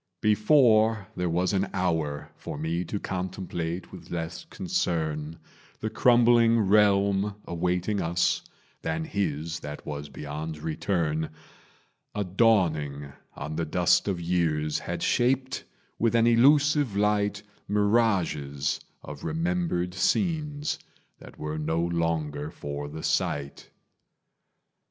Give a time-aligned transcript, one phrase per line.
[0.21, 5.37] Before there was an hour for me To contemplate with less concern
[5.79, 8.41] The crumbling realm awaiting us
[8.81, 11.29] Than his that was beyond return,
[12.15, 15.65] A dawning on the dust of years Had shaped
[15.99, 20.79] with an elusive light Mirages of remembered scenes
[21.19, 23.69] That were no longer for the sight.